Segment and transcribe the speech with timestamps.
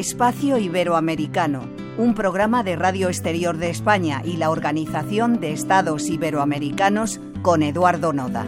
[0.00, 7.20] Espacio Iberoamericano, un programa de Radio Exterior de España y la Organización de Estados Iberoamericanos
[7.42, 8.46] con Eduardo Noda.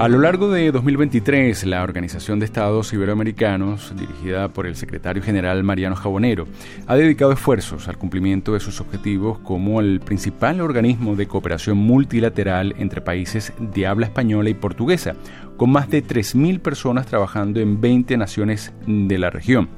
[0.00, 5.62] A lo largo de 2023, la Organización de Estados Iberoamericanos, dirigida por el secretario general
[5.62, 6.46] Mariano Jabonero,
[6.86, 12.74] ha dedicado esfuerzos al cumplimiento de sus objetivos como el principal organismo de cooperación multilateral
[12.78, 15.16] entre países de habla española y portuguesa,
[15.58, 19.68] con más de 3.000 personas trabajando en 20 naciones de la región.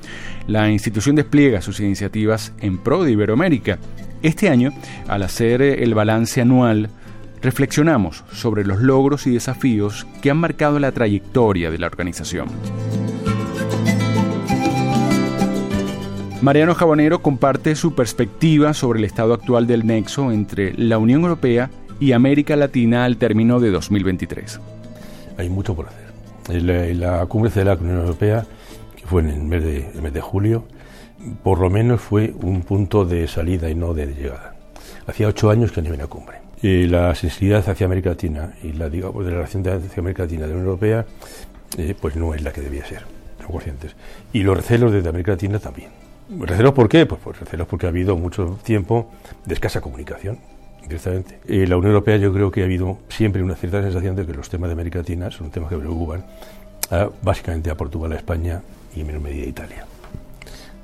[0.47, 3.80] La institución despliega sus iniciativas en pro de Iberoamérica.
[4.23, 4.70] Este año,
[5.09, 6.91] al hacer el balance anual,
[7.42, 12.48] reflexionamos sobre los logros y desafíos que han marcado la trayectoria de la organización.
[16.41, 21.70] Mariano Jabonero comparte su perspectiva sobre el estado actual del nexo entre la Unión Europea
[22.00, 24.61] y América Latina al término de 2023.
[25.38, 26.02] Hay mucho por hacer.
[26.48, 28.45] En la, cumbre de la Unión Europea,
[28.97, 30.64] que fue en el mes, de, el mes de julio,
[31.45, 34.56] por lo menos fue un punto de salida y no de llegada.
[35.06, 38.88] Hacía ocho años que no había una cumbre la sensibilidad hacia América Latina y la,
[38.88, 41.05] digamos, de la relación hacia América Latina de la Unión Europea,
[41.77, 43.02] eh, pues no es la que debía ser,
[43.46, 43.96] conscientes.
[44.32, 45.90] Y los recelos desde América Latina también.
[46.38, 47.05] ¿Recelos por qué?
[47.05, 49.10] Pues, pues recelos porque ha habido mucho tiempo
[49.44, 50.38] de escasa comunicación,
[50.83, 51.40] directamente.
[51.48, 54.33] Eh, la Unión Europea yo creo que ha habido siempre una cierta sensación de que
[54.33, 56.24] los temas de América Latina son temas que preocupan
[57.22, 58.60] básicamente a Portugal, a España
[58.94, 59.86] y en menor medida a Italia.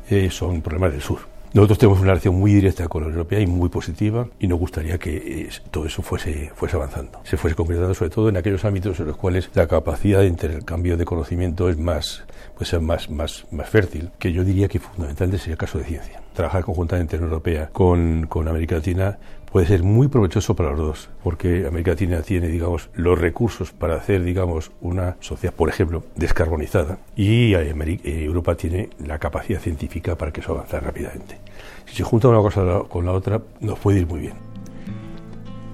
[0.09, 3.41] Eh, son problemas del sur nosotros tenemos una relación muy directa con la Unión Europea
[3.41, 7.57] y muy positiva y nos gustaría que eh, todo eso fuese, fuese avanzando, se fuese
[7.57, 11.69] concretando sobre todo en aquellos ámbitos en los cuales la capacidad de intercambio de conocimiento
[11.69, 12.25] es más,
[12.55, 15.85] puede ser más, más, más fértil, que yo diría que fundamentalmente sería el caso de
[15.85, 16.21] ciencia.
[16.39, 19.19] Trabajar conjuntamente en Europea con, con América Latina
[19.51, 23.97] puede ser muy provechoso para los dos, porque América Latina tiene, digamos, los recursos para
[23.97, 30.31] hacer, digamos, una sociedad, por ejemplo, descarbonizada, y eh, Europa tiene la capacidad científica para
[30.33, 31.41] que eso avance rápidamente.
[31.87, 34.35] Si se junta una cosa con la otra, nos puede ir muy bien.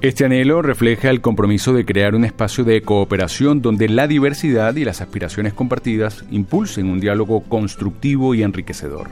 [0.00, 4.86] Este anhelo refleja el compromiso de crear un espacio de cooperación donde la diversidad y
[4.86, 9.08] las aspiraciones compartidas impulsen un diálogo constructivo y enriquecedor.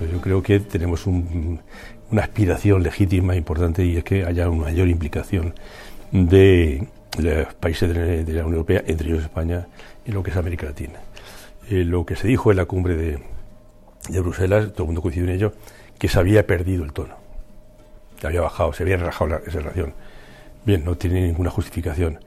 [0.00, 1.60] Yo creo que tenemos un,
[2.10, 5.54] una aspiración legítima importante y es que haya una mayor implicación
[6.10, 6.88] de,
[7.18, 9.66] los países de, la Unión Europea, entre ellos España,
[10.04, 11.00] en lo que es América Latina.
[11.68, 15.34] Eh, lo que se dijo en la cumbre de, Bruselas, todo el mundo coincidió en
[15.34, 15.52] ello,
[15.98, 17.14] que se había perdido el tono,
[18.18, 19.94] que había bajado, se había relajado esa relación.
[20.64, 22.18] Bien, no tiene ninguna justificación,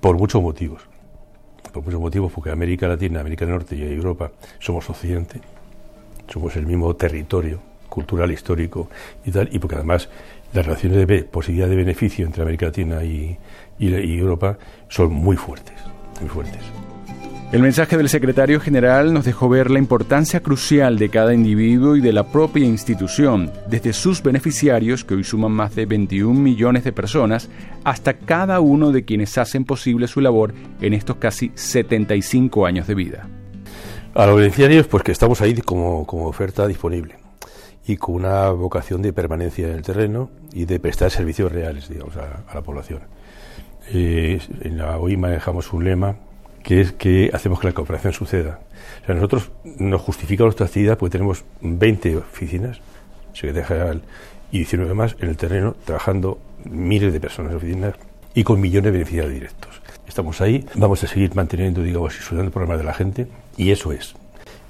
[0.00, 0.82] por muchos motivos.
[1.72, 5.40] Por muchos motivos, porque América Latina, América del Norte y Europa somos Occidente,
[6.32, 8.88] somos el mismo territorio cultural, histórico
[9.24, 10.08] y tal, y porque además
[10.54, 13.38] las relaciones de posibilidad de beneficio entre América Latina y,
[13.78, 15.76] y Europa son muy fuertes,
[16.20, 16.62] muy fuertes.
[17.52, 22.00] El mensaje del secretario general nos dejó ver la importancia crucial de cada individuo y
[22.00, 26.92] de la propia institución, desde sus beneficiarios, que hoy suman más de 21 millones de
[26.92, 27.50] personas,
[27.84, 32.94] hasta cada uno de quienes hacen posible su labor en estos casi 75 años de
[32.94, 33.28] vida.
[34.14, 37.16] A los beneficiarios, pues que estamos ahí como, como oferta disponible
[37.86, 42.16] y con una vocación de permanencia en el terreno y de prestar servicios reales, digamos,
[42.16, 43.00] a, la población.
[43.90, 46.16] Eh, en la OI manejamos un lema
[46.62, 48.60] que es que hacemos que la cooperación suceda.
[49.02, 52.80] O sea, nosotros nos justifica nuestra actividad porque tenemos 20 oficinas,
[53.32, 54.02] Secretaría General
[54.52, 57.94] y 19 más en el terreno, trabajando miles de personas en oficinas
[58.34, 59.81] y con millones de beneficiarios directos.
[60.06, 63.26] Estamos ahí, vamos a seguir manteniendo, digamos, y solucionando problemas de la gente,
[63.56, 64.14] y eso es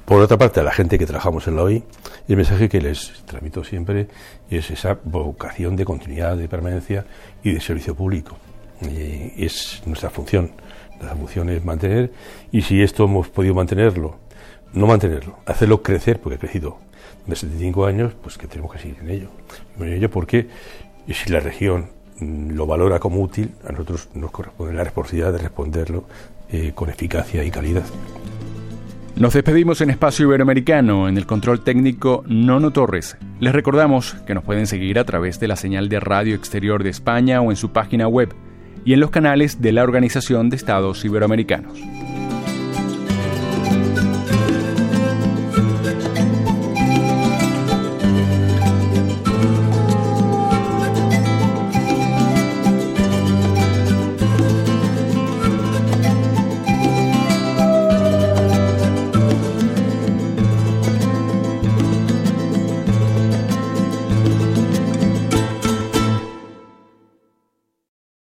[0.05, 1.83] por otra parte, a la gente que trabajamos en la OI,
[2.29, 4.09] el mensaje que les transmito siempre
[4.51, 7.07] es esa vocación de continuidad, de permanencia
[7.43, 8.37] y de servicio público.
[8.81, 10.51] es nuestra función.
[10.91, 12.13] Nuestra función es mantener,
[12.51, 14.17] y si esto hemos podido mantenerlo,
[14.73, 16.79] no mantenerlo, hacerlo crecer, porque ha crecido
[17.27, 19.29] de 75 años, pues que tenemos que seguir en ello.
[19.79, 20.49] En ello porque
[21.09, 21.91] si la región
[22.55, 26.05] lo valora como útil, a nosotros nos corresponde la responsabilidad de responderlo
[26.51, 27.85] eh, con eficacia y calidad.
[29.17, 33.17] Nos despedimos en Espacio Iberoamericano, en el control técnico Nono Torres.
[33.41, 36.91] Les recordamos que nos pueden seguir a través de la señal de Radio Exterior de
[36.91, 38.35] España o en su página web
[38.85, 41.79] y en los canales de la Organización de Estados Iberoamericanos.